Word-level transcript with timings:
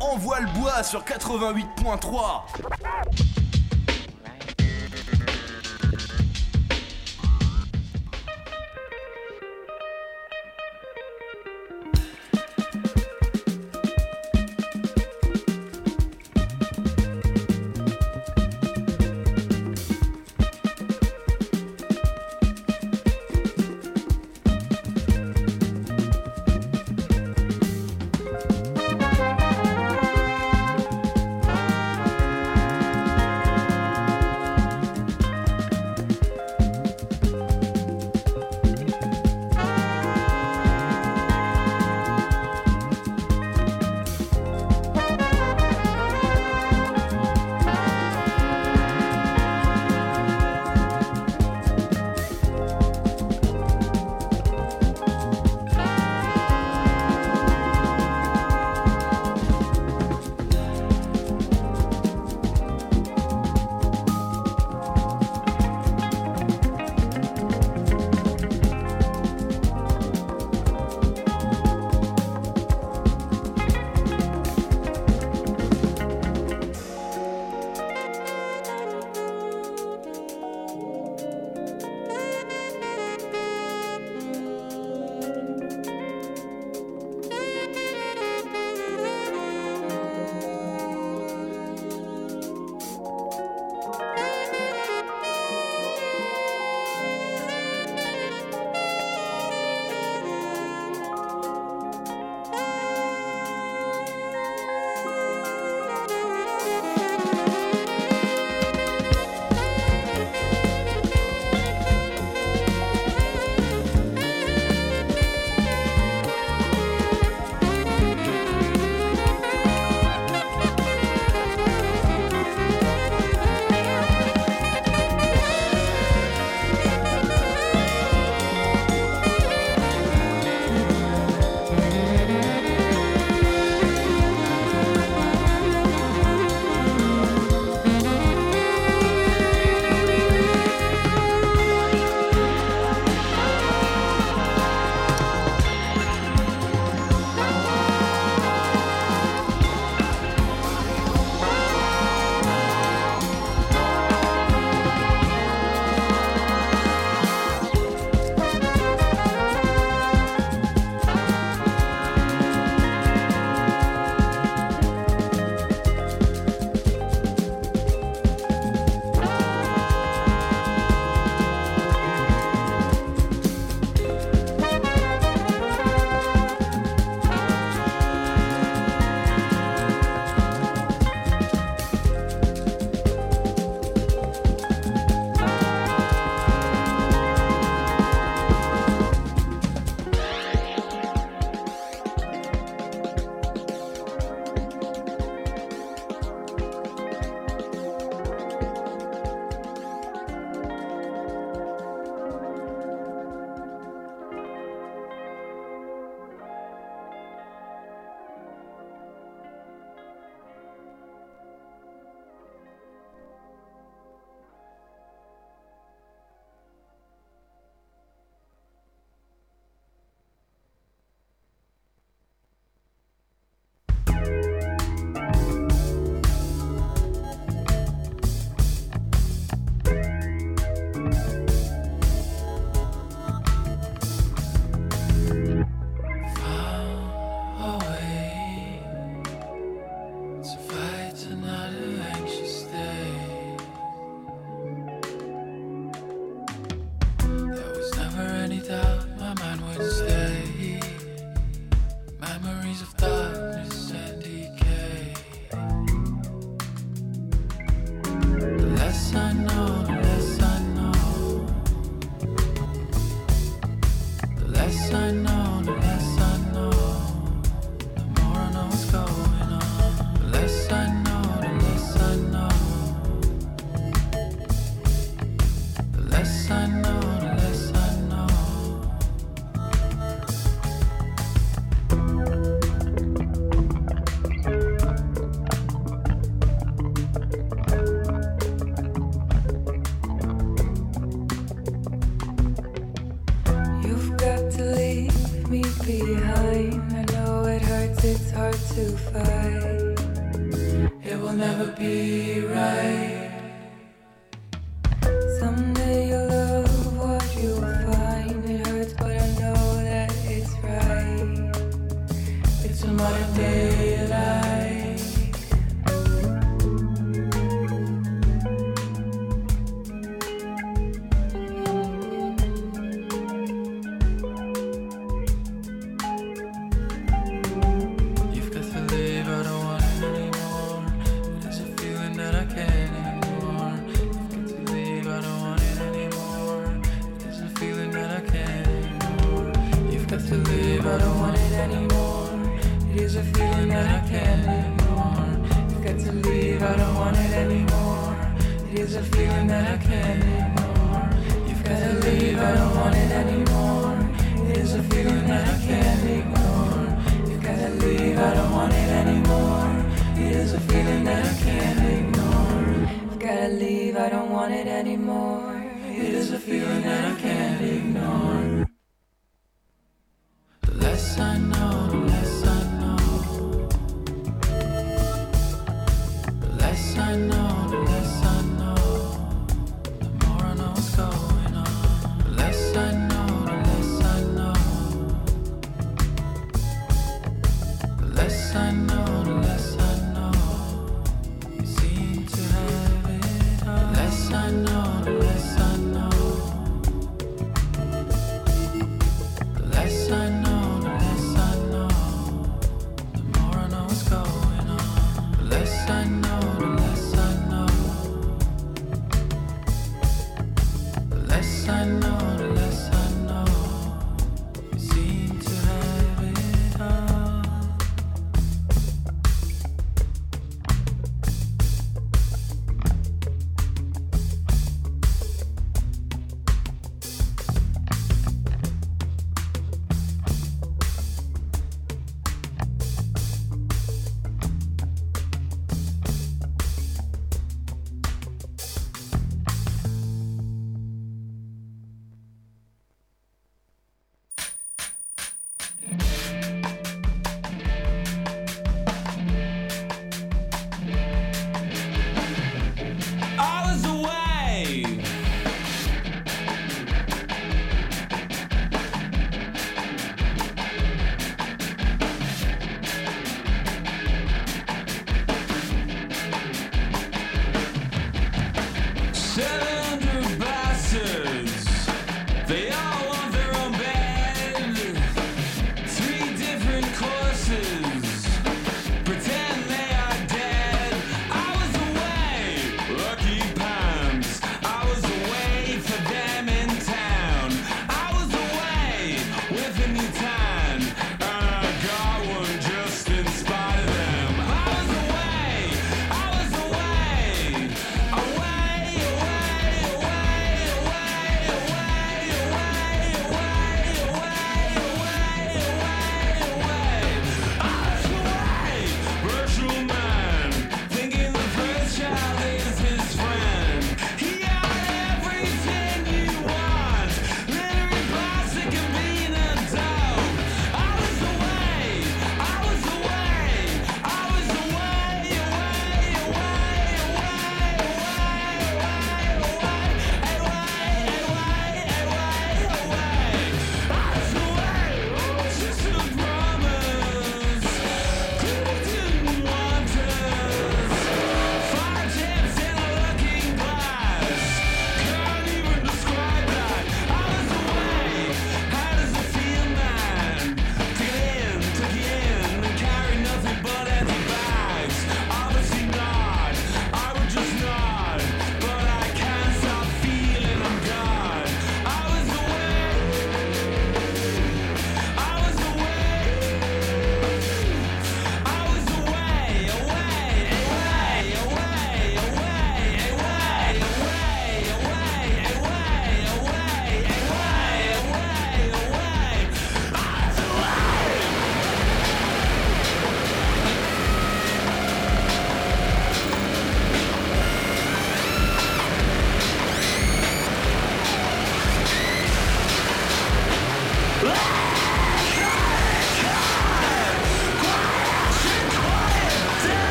Envoie 0.00 0.40
le 0.40 0.48
bois 0.58 0.82
sur 0.82 1.02
88.3. 1.02 2.42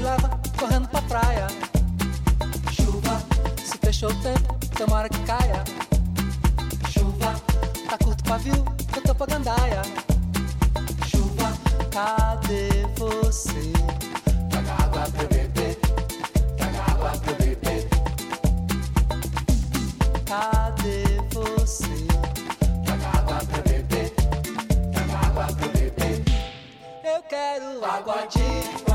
me 0.00 0.04
leva 0.04 0.30
correndo 0.58 0.88
pra 0.88 1.02
praia. 1.02 1.46
Chuva, 2.72 3.22
se 3.62 3.76
fechou 3.78 4.10
o 4.10 4.14
tempo, 4.22 4.58
demora 4.78 5.08
que 5.08 5.18
caia. 5.20 5.62
Chuva, 6.88 7.34
tá 7.88 7.98
curto 8.02 8.24
pavio, 8.24 8.64
eu 8.96 9.02
tô 9.02 9.14
pra 9.14 9.26
gandaia. 9.26 9.82
Chuva, 11.06 11.52
cadê 11.90 12.86
você? 12.96 13.72
Traga 14.48 14.72
água 14.84 15.06
pra 15.10 15.24
beber, 15.24 15.78
traga 16.56 16.92
água 16.92 17.10
pra 17.10 17.32
beber. 17.34 17.88
Cadê 20.24 21.04
você? 21.30 22.06
Traga 22.86 23.18
água 23.18 23.38
pra 23.44 23.62
beber, 23.70 24.14
traga 24.92 25.26
água 25.26 25.44
pra 25.44 25.68
beber. 25.68 26.24
Eu 27.04 27.22
quero 27.28 27.84
água 27.84 28.26
de 28.28 28.89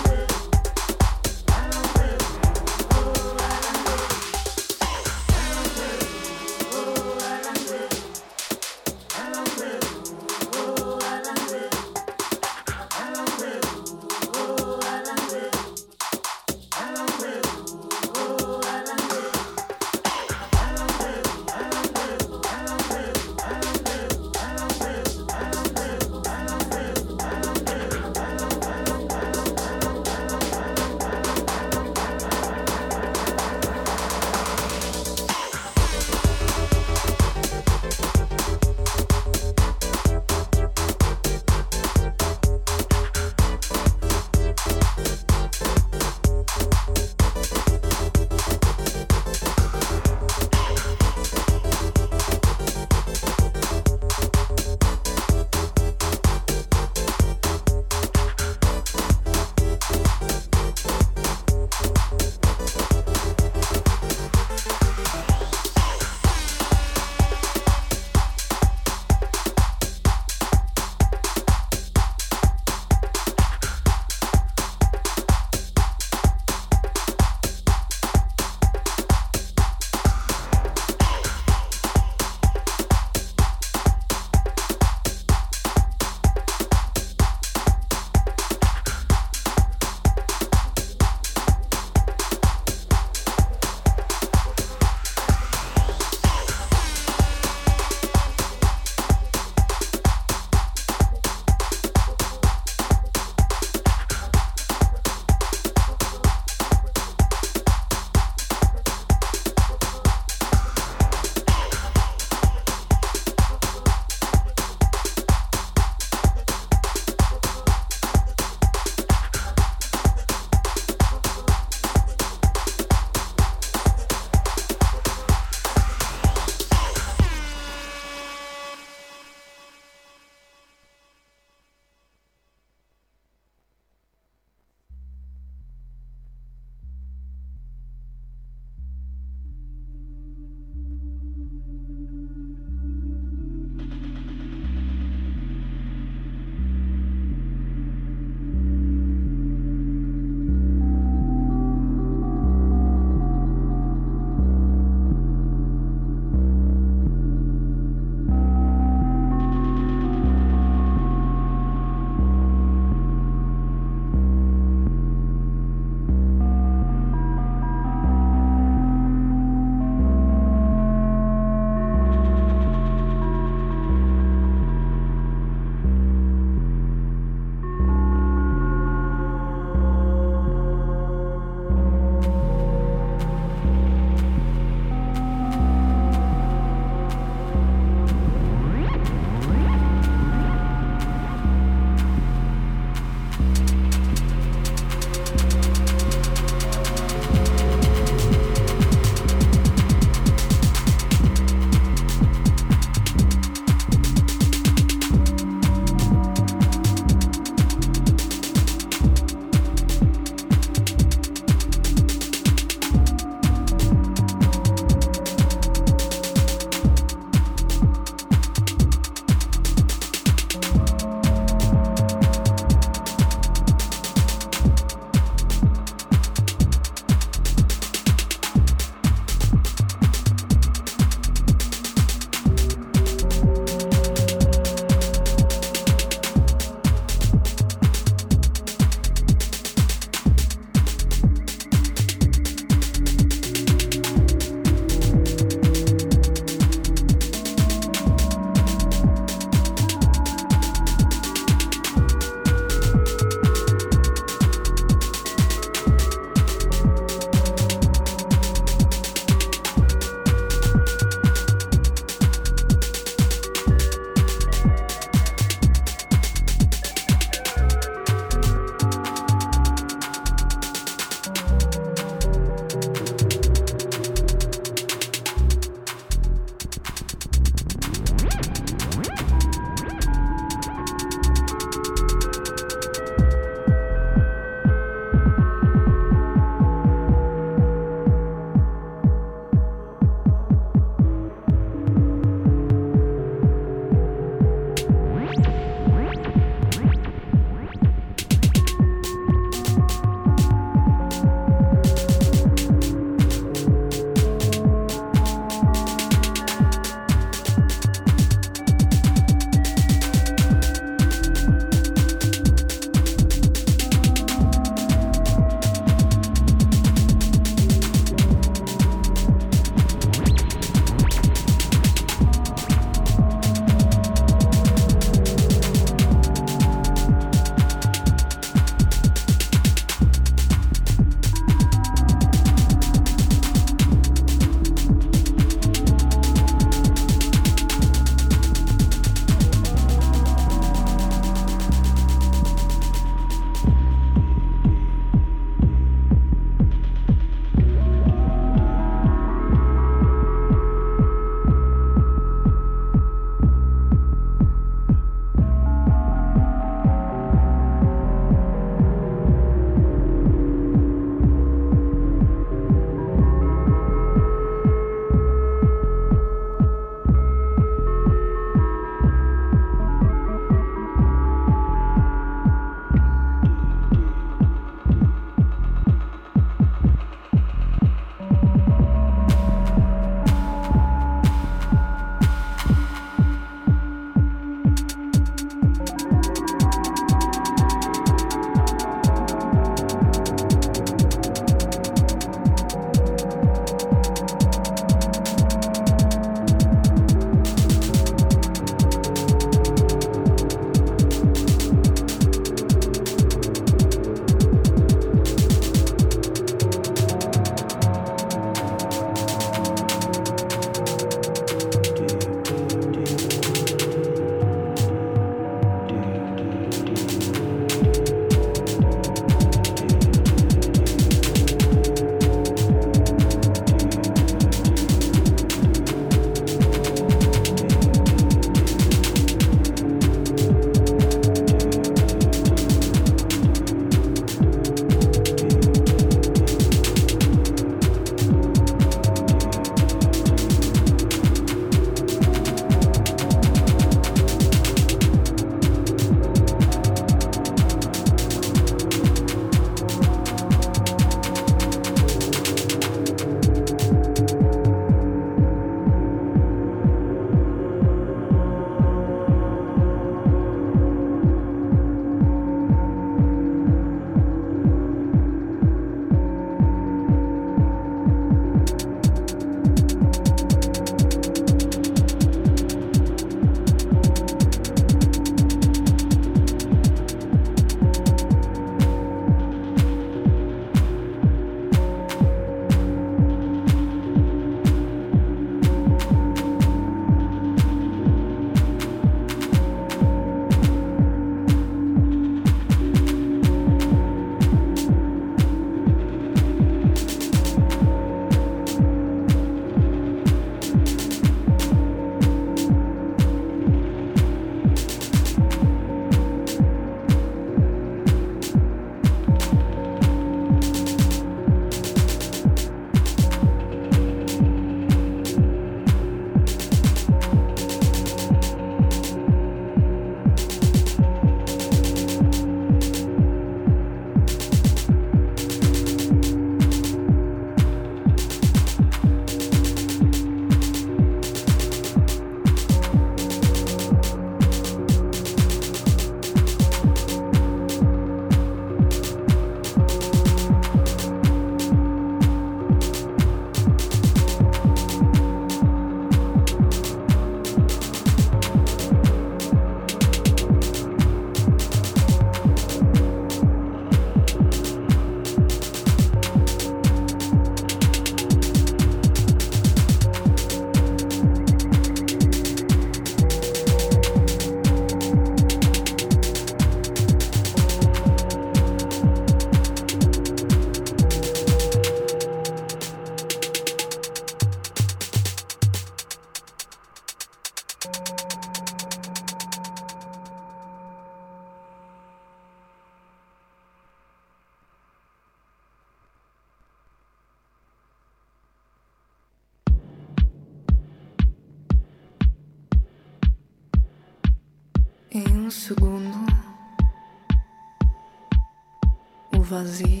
vazia. 599.61 600.00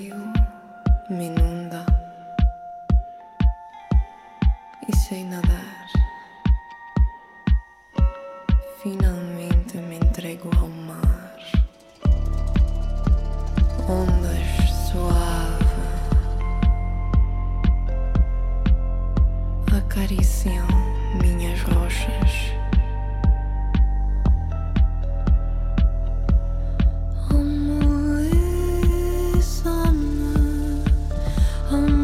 Amoleça-me. 31.73 32.00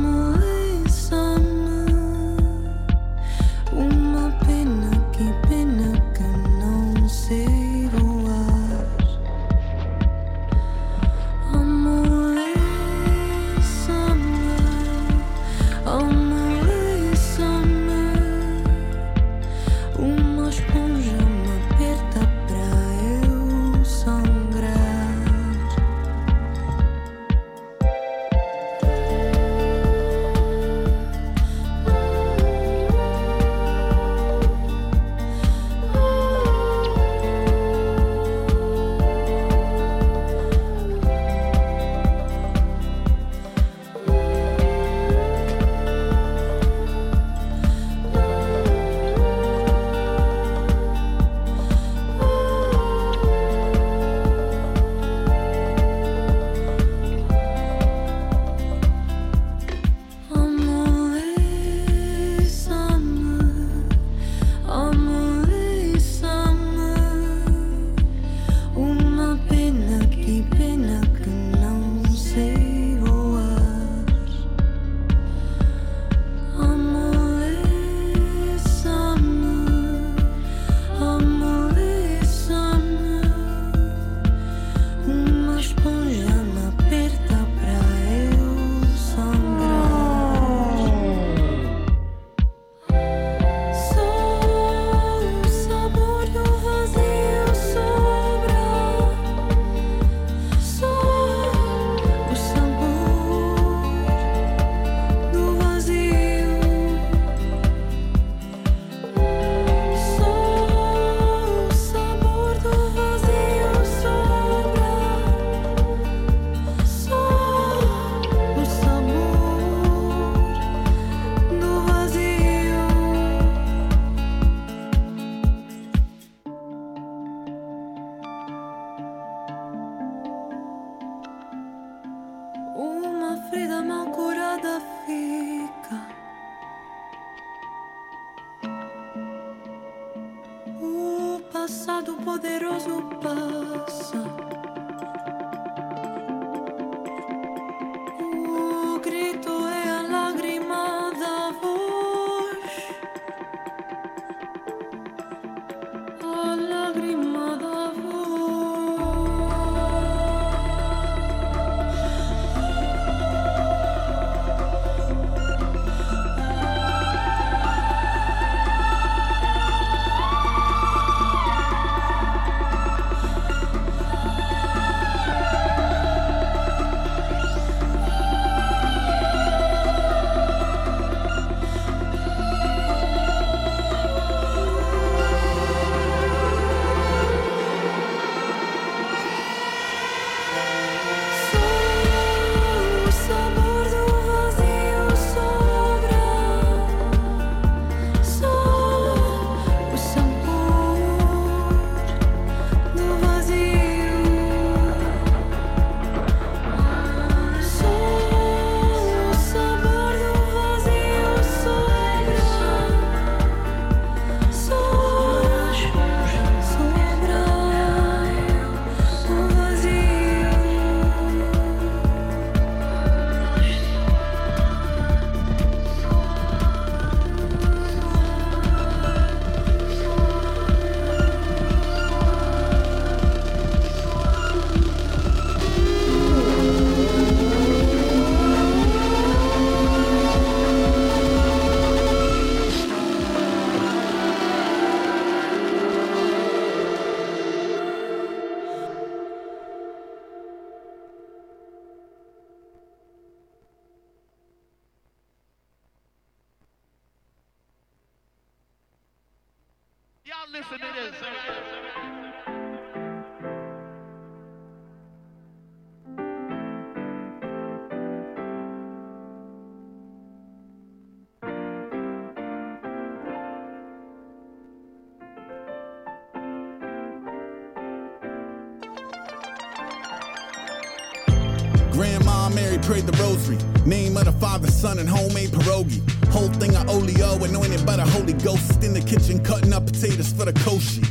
Son, 284.87 284.99
and 284.99 285.09
homemade 285.09 285.49
pierogi. 285.49 285.99
Whole 286.29 286.47
thing 286.47 286.73
of 286.73 286.87
oleo, 286.87 287.43
anointed 287.43 287.85
by 287.85 287.97
the 287.97 288.05
Holy 288.05 288.31
Ghost. 288.31 288.81
In 288.85 288.93
the 288.93 289.01
kitchen, 289.01 289.43
cutting 289.43 289.73
up 289.73 289.85
potatoes 289.85 290.31
for 290.31 290.45
the 290.45 290.53
koshi. 290.63 291.03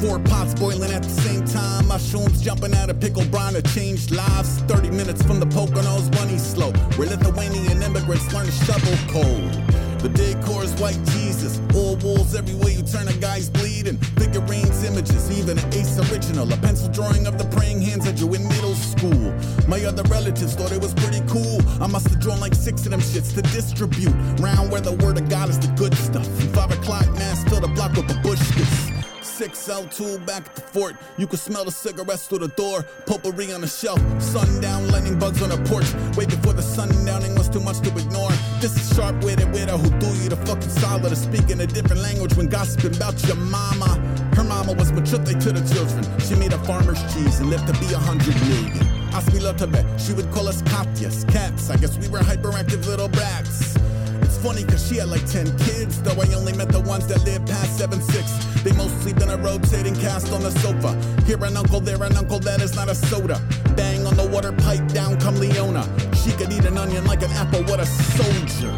Four 0.00 0.20
pots 0.20 0.54
boiling 0.54 0.92
at 0.92 1.02
the 1.02 1.08
same 1.08 1.44
time. 1.44 1.88
Mushrooms 1.88 2.40
jumping 2.40 2.72
out 2.74 2.90
of 2.90 3.00
pickle 3.00 3.24
brine 3.24 3.54
to 3.54 3.62
change 3.74 4.12
lives. 4.12 4.60
30 4.70 4.90
minutes 4.90 5.20
from 5.20 5.40
the 5.40 5.46
Poconos, 5.46 6.14
money 6.14 6.38
slow. 6.38 6.70
Where 6.94 7.08
Lithuanian 7.08 7.82
immigrants 7.82 8.32
learn 8.32 8.46
to 8.46 8.52
shovel 8.52 8.96
coal. 9.10 9.72
The 10.02 10.08
decor 10.08 10.64
is 10.64 10.74
white 10.80 10.98
Jesus. 11.14 11.60
All 11.74 11.94
walls 12.02 12.34
everywhere 12.34 12.70
you 12.70 12.82
turn, 12.82 13.06
a 13.06 13.12
guy's 13.14 13.48
bleeding. 13.48 13.98
Figurines, 14.18 14.82
images, 14.82 15.30
even 15.38 15.58
an 15.58 15.74
ace 15.74 15.98
original. 16.10 16.52
A 16.52 16.56
pencil 16.56 16.88
drawing 16.88 17.26
of 17.28 17.38
the 17.38 17.46
praying 17.56 17.82
hands 17.82 18.04
that 18.04 18.18
you 18.18 18.26
in 18.34 18.46
middle 18.48 18.74
school. 18.74 19.32
My 19.68 19.78
other 19.84 20.02
relatives 20.10 20.54
thought 20.54 20.72
it 20.72 20.82
was 20.82 20.92
pretty 20.94 21.22
cool. 21.28 21.61
I 21.82 21.88
must 21.88 22.08
have 22.10 22.20
drawn 22.20 22.38
like 22.38 22.54
six 22.54 22.84
of 22.86 22.92
them 22.92 23.00
shits 23.00 23.34
to 23.34 23.42
distribute. 23.42 24.14
Round 24.38 24.70
where 24.70 24.80
the 24.80 24.92
word 24.92 25.18
of 25.18 25.28
God 25.28 25.48
is 25.48 25.58
the 25.58 25.66
good 25.74 25.92
stuff. 25.94 26.26
Five 26.54 26.70
o'clock 26.70 27.10
mass 27.14 27.42
fill 27.42 27.60
the 27.60 27.66
block 27.66 27.96
with 27.96 28.06
the 28.06 28.14
babushkas. 28.14 28.92
6L2 29.20 30.24
back 30.24 30.46
at 30.46 30.54
the 30.54 30.60
fort. 30.60 30.94
You 31.18 31.26
can 31.26 31.38
smell 31.38 31.64
the 31.64 31.72
cigarettes 31.72 32.28
through 32.28 32.38
the 32.38 32.54
door. 32.54 32.84
Potpourri 33.06 33.52
on 33.52 33.62
the 33.62 33.66
shelf. 33.66 33.98
Sundown, 34.22 34.88
lightning 34.92 35.18
bugs 35.18 35.42
on 35.42 35.48
the 35.48 35.58
porch. 35.68 35.90
Waiting 36.16 36.40
for 36.42 36.52
the 36.52 36.62
sundowning 36.62 37.36
was 37.36 37.48
too 37.48 37.58
much 37.58 37.80
to 37.80 37.88
ignore. 37.88 38.30
This 38.60 38.76
is 38.78 38.94
sharp 38.94 39.16
witted 39.24 39.50
widow 39.52 39.76
who 39.76 39.88
threw 39.98 40.14
you 40.22 40.28
the 40.28 40.36
fucking 40.36 40.70
solid 40.70 41.08
to 41.08 41.16
speak 41.16 41.50
in 41.50 41.60
a 41.60 41.66
different 41.66 42.00
language 42.00 42.36
when 42.36 42.46
gossiping 42.46 42.94
about 42.94 43.20
your 43.26 43.36
mama. 43.36 43.98
Her 44.36 44.44
mama 44.44 44.72
was 44.74 44.92
machute 44.92 45.40
to 45.40 45.50
the 45.50 45.62
children. 45.74 46.06
She 46.20 46.36
made 46.36 46.52
a 46.52 46.58
farmer's 46.58 47.02
cheese 47.12 47.40
and 47.40 47.50
lived 47.50 47.66
to 47.66 47.72
be 47.80 47.92
a 47.92 47.98
hundred 47.98 48.38
million. 48.42 49.01
Ask 49.14 49.30
me 49.34 49.40
Lotabe, 49.40 49.84
she 49.98 50.14
would 50.14 50.30
call 50.32 50.48
us 50.48 50.62
Katyas, 50.62 51.30
cats. 51.30 51.68
I 51.68 51.76
guess 51.76 51.98
we 51.98 52.08
were 52.08 52.20
hyperactive 52.20 52.86
little 52.86 53.08
brats. 53.08 53.76
It's 54.22 54.38
funny 54.38 54.64
cause 54.64 54.88
she 54.88 54.96
had 54.96 55.08
like 55.08 55.26
10 55.26 55.58
kids, 55.58 56.00
though 56.00 56.18
I 56.18 56.32
only 56.34 56.54
met 56.54 56.70
the 56.70 56.80
ones 56.80 57.06
that 57.08 57.22
lived 57.24 57.46
past 57.46 57.76
7 57.76 58.00
6. 58.00 58.62
They 58.62 58.72
mostly 58.72 59.12
been 59.12 59.28
a 59.28 59.36
rotating 59.36 59.94
cast 59.96 60.32
on 60.32 60.42
the 60.42 60.50
sofa. 60.50 60.96
Here 61.26 61.36
an 61.44 61.58
uncle, 61.58 61.80
there 61.80 62.02
an 62.02 62.16
uncle, 62.16 62.38
that 62.40 62.62
is 62.62 62.74
not 62.74 62.88
a 62.88 62.94
soda. 62.94 63.38
Bang 63.76 64.06
on 64.06 64.16
the 64.16 64.26
water 64.28 64.52
pipe, 64.52 64.88
down 64.88 65.20
come 65.20 65.36
Leona. 65.36 65.84
She 66.16 66.32
could 66.32 66.50
eat 66.50 66.64
an 66.64 66.78
onion 66.78 67.04
like 67.04 67.22
an 67.22 67.32
apple, 67.32 67.62
what 67.64 67.80
a 67.80 67.86
soldier. 67.86 68.72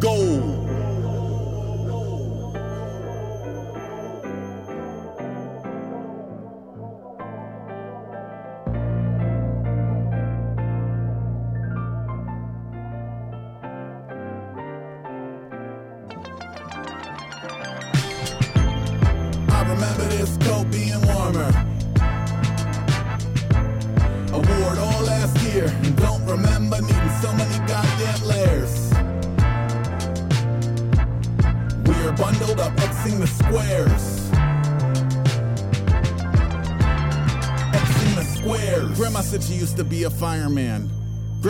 Gold. 0.00 0.67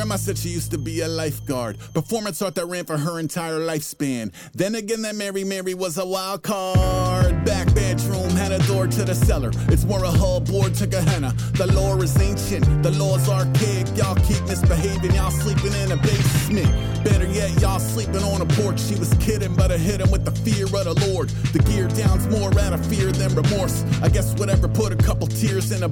Grandma 0.09 0.25
said 0.25 0.39
she 0.39 0.49
used 0.49 0.71
to 0.71 0.79
be 0.79 1.03
a 1.03 1.07
lifeguard. 1.07 1.79
Performance 1.93 2.41
art 2.41 2.55
that 2.55 2.65
ran 2.65 2.87
for 2.87 2.97
her 2.97 3.21
entire 3.21 3.59
lifespan. 3.59 4.33
Then 4.55 4.75
again, 4.75 5.03
that 5.03 5.17
Mary 5.17 5.45
Mary 5.45 5.75
was 5.75 5.99
a 5.99 6.07
wild 6.07 6.43
card. 6.43 7.45
Back 7.45 7.75
bedroom 7.75 8.31
had 8.31 8.51
a 8.51 8.59
door 8.67 8.87
to 8.87 9.05
the 9.05 9.15
cellar. 9.15 9.51
It's 9.69 9.85
more 9.85 10.03
a 10.05 10.11
hull 10.11 10.41
board 10.41 10.73
to 10.77 10.87
Gehenna. 10.87 11.35
The 11.59 11.67
lore 11.75 12.03
is 12.03 12.19
ancient, 12.19 12.83
the 12.83 12.91
law's 12.93 13.29
archaic. 13.29 13.95
Y'all 13.99 14.15
keep 14.15 14.43
misbehaving, 14.47 15.15
y'all 15.15 15.31
sleeping 15.31 15.75
in 15.75 15.93
a 15.93 15.97
basement. 15.99 17.05
Better 17.05 17.27
yet, 17.27 17.61
y'all 17.61 17.79
sleeping 17.79 18.23
on 18.23 18.41
a 18.41 18.47
porch. 18.47 18.81
She 18.81 18.95
was 18.95 19.13
kidding, 19.21 19.55
but 19.55 19.71
I 19.71 19.77
hit 19.77 20.01
him 20.01 20.11
with 20.11 20.25
the 20.25 20.33
fear 20.33 20.65
of 20.65 20.73
the 20.73 21.07
Lord. 21.13 21.29
The 21.53 21.59
gear 21.59 21.87
down's 21.87 22.27
more 22.29 22.49
out 22.59 22.73
of 22.73 22.85
fear 22.87 23.13
than 23.13 23.35
remorse. 23.35 23.85
I 24.03 24.09
guess 24.09 24.33
whatever 24.39 24.69
put 24.69 24.91
a 24.91 24.97
couple 24.97 25.27
tears 25.27 25.71
in 25.71 25.83
a 25.83 25.89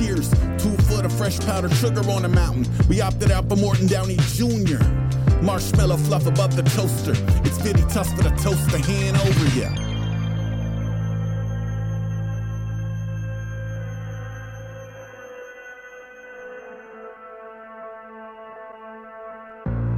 Cheers, 0.00 0.30
two 0.56 0.74
foot 0.88 1.04
of 1.04 1.12
fresh 1.12 1.38
powdered 1.40 1.74
sugar 1.74 2.00
on 2.10 2.22
the 2.22 2.28
mountain. 2.28 2.66
We 2.88 3.02
opted 3.02 3.30
out 3.30 3.50
for 3.50 3.56
Morton 3.56 3.86
Downey 3.86 4.16
Jr. 4.32 4.82
Marshmallow 5.42 5.98
fluff 5.98 6.26
above 6.26 6.56
the 6.56 6.62
toaster. 6.62 7.12
It's 7.44 7.58
very 7.58 7.82
tough 7.92 8.08
for 8.16 8.22
the 8.22 8.30
toaster 8.40 8.78
hand 8.78 9.18
over 9.18 9.58
ya. 9.58 9.68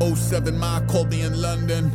Oh 0.01 0.17
seven 0.17 0.59
Ma 0.59 0.81
called 0.89 1.11
me 1.11 1.23
in 1.23 1.41
London. 1.41 1.93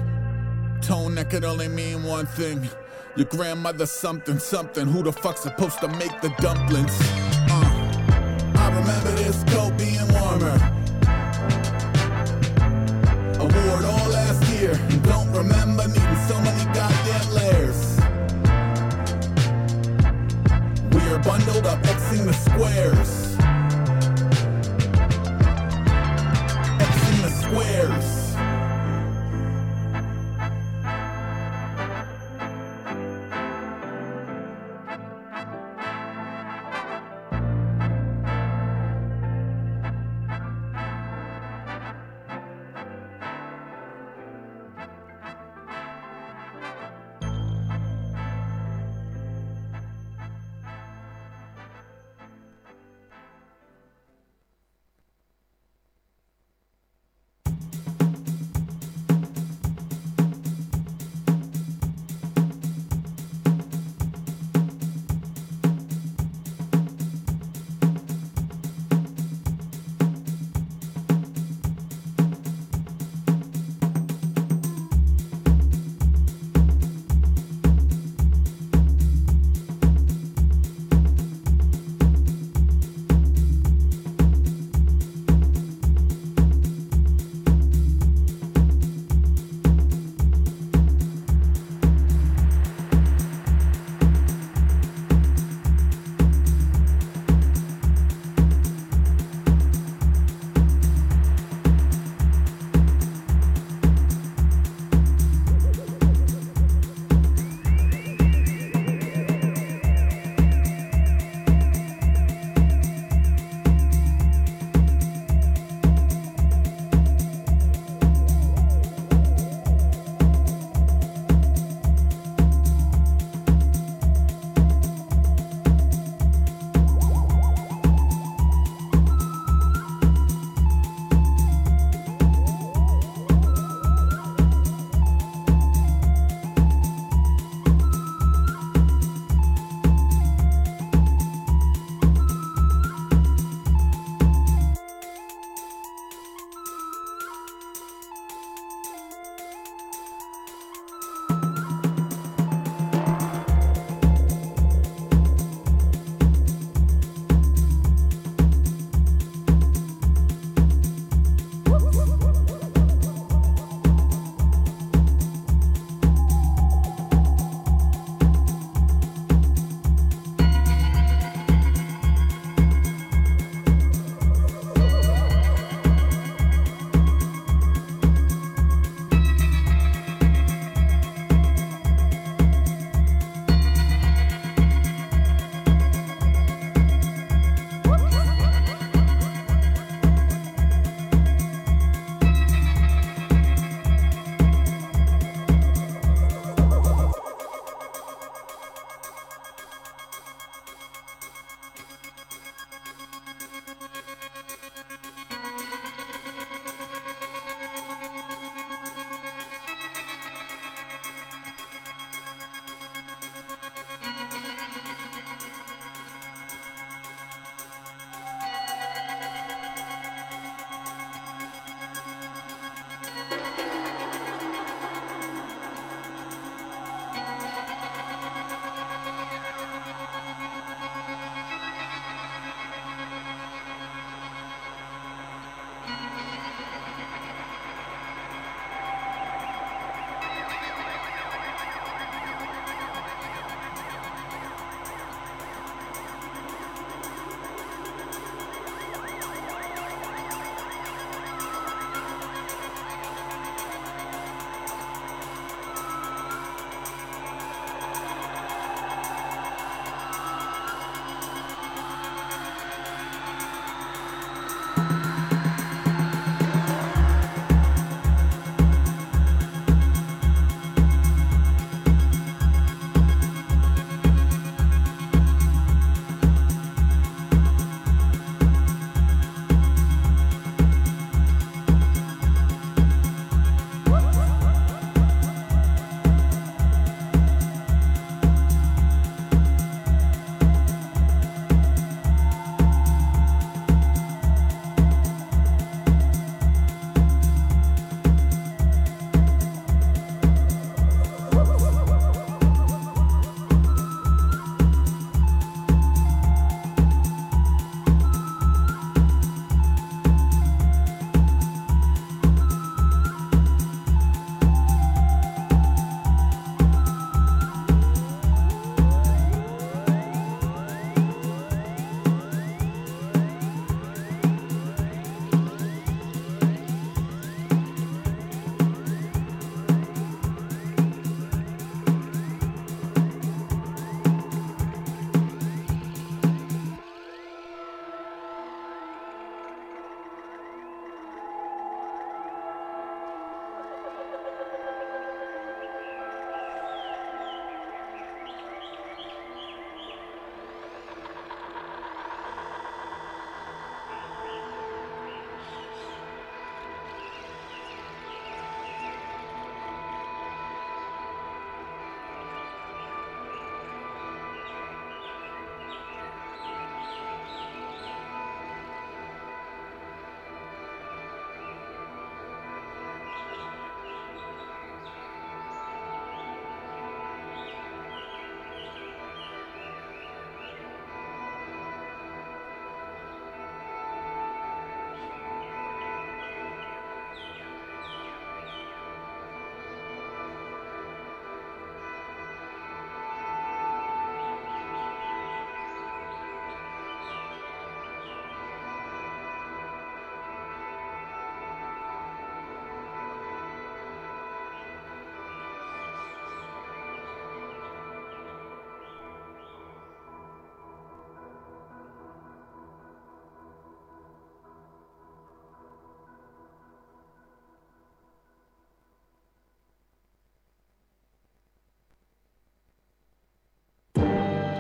Tone 0.82 1.16
that 1.16 1.30
could 1.30 1.44
only 1.44 1.68
mean 1.68 2.06
one 2.06 2.26
thing. 2.26 2.70
Your 3.18 3.26
grandmother 3.26 3.86
something 3.86 4.40
something. 4.40 4.88
Who 4.88 5.04
the 5.04 5.12
fuck's 5.12 5.42
supposed 5.42 5.82
to 5.82 5.90
make 5.90 6.22
the 6.22 6.30
dumplings? 6.40 7.27
Remember 8.78 9.12
this 9.14 9.44
coat 9.46 9.76
being 9.76 10.08
warmer. 10.14 10.56
Award 13.40 13.86
all 13.86 14.10
last 14.10 14.48
year. 14.54 14.74
And 14.90 15.04
don't 15.04 15.32
remember 15.32 15.88
needing 15.88 16.22
so 16.28 16.40
many 16.42 16.64
goddamn 16.76 17.30
layers. 17.34 17.98
We're 20.94 21.20
bundled 21.24 21.66
up, 21.66 21.82
Xing 21.82 22.26
the 22.26 22.34
squares. 22.34 23.27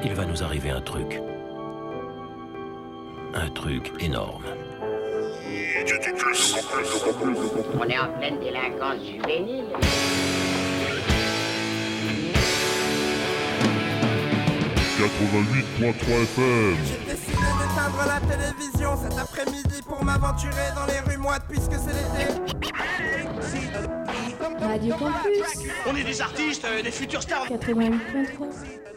Il 0.07 0.13
va 0.13 0.25
nous 0.25 0.41
arriver 0.41 0.69
un 0.69 0.79
truc. 0.79 1.21
Un 3.33 3.49
truc 3.49 3.91
énorme. 3.99 4.43
On 7.77 7.89
est 7.89 7.99
en 7.99 8.07
pleine 8.17 8.39
délinquance 8.39 8.99
juvénile. 9.05 9.65
J'ai 14.97 15.03
décidé 17.05 17.43
d'éteindre 17.59 18.03
la 18.07 18.19
télévision 18.21 18.95
cet 18.95 19.19
après-midi 19.19 19.81
pour 19.85 20.03
m'aventurer 20.05 20.71
dans 20.73 20.85
les 20.85 20.99
rues 21.01 21.17
moites 21.17 21.43
puisque 21.49 21.73
c'est 21.73 21.93
l'été. 21.93 22.33
Radio 24.61 24.95
Campus 24.95 25.69
On 25.85 25.95
est 25.95 26.03
des 26.03 26.21
artistes, 26.21 26.65
euh, 26.65 26.81
des 26.81 26.91
futurs 26.91 27.21
stars. 27.21 27.47
88.3. 27.47 28.96